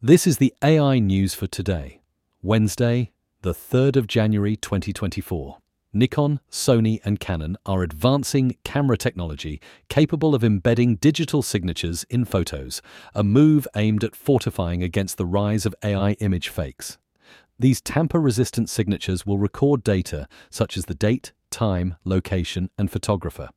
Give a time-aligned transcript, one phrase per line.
[0.00, 2.02] This is the AI news for today,
[2.40, 3.10] Wednesday,
[3.42, 5.58] the 3rd of January 2024.
[5.92, 12.80] Nikon, Sony, and Canon are advancing camera technology capable of embedding digital signatures in photos,
[13.12, 16.96] a move aimed at fortifying against the rise of AI image fakes.
[17.58, 23.48] These tamper resistant signatures will record data such as the date, time, location, and photographer.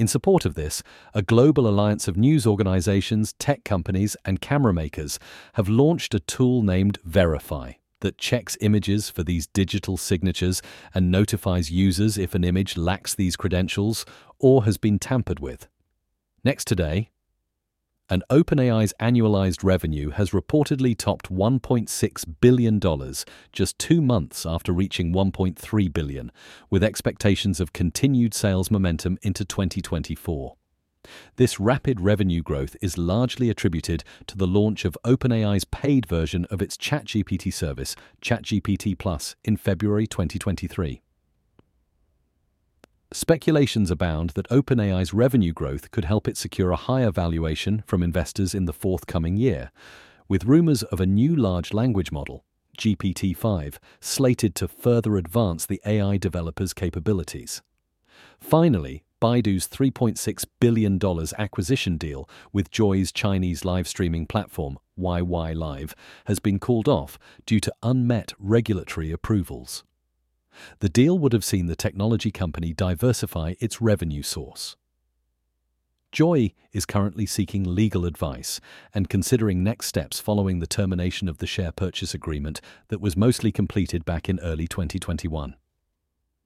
[0.00, 0.82] In support of this,
[1.12, 5.18] a global alliance of news organizations, tech companies, and camera makers
[5.52, 10.62] have launched a tool named Verify that checks images for these digital signatures
[10.94, 14.06] and notifies users if an image lacks these credentials
[14.38, 15.68] or has been tampered with.
[16.44, 17.10] Next today,
[18.10, 22.80] and OpenAI's annualized revenue has reportedly topped $1.6 billion
[23.52, 26.32] just two months after reaching 1.3 billion,
[26.68, 30.56] with expectations of continued sales momentum into 2024.
[31.36, 36.60] This rapid revenue growth is largely attributed to the launch of OpenAI's paid version of
[36.60, 41.00] its ChatGPT service, ChatGPT Plus, in February 2023.
[43.30, 48.56] Speculations abound that OpenAI's revenue growth could help it secure a higher valuation from investors
[48.56, 49.70] in the forthcoming year,
[50.26, 52.44] with rumors of a new large language model,
[52.76, 57.62] GPT 5, slated to further advance the AI developer's capabilities.
[58.40, 60.98] Finally, Baidu's $3.6 billion
[61.38, 65.94] acquisition deal with Joyy's Chinese live streaming platform, YY Live,
[66.24, 69.84] has been called off due to unmet regulatory approvals.
[70.80, 74.76] The deal would have seen the technology company diversify its revenue source.
[76.12, 78.60] Joyy is currently seeking legal advice
[78.92, 83.52] and considering next steps following the termination of the share purchase agreement that was mostly
[83.52, 85.54] completed back in early 2021.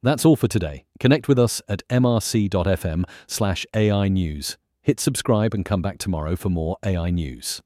[0.03, 0.85] That's all for today.
[1.01, 4.59] Connect with us at mrc.fm slash AI News.
[4.83, 7.63] Hit subscribe and come back tomorrow for more AI news.